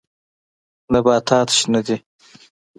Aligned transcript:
نباتات 0.91 1.47
شنه 1.57 1.79
دي. 1.85 1.97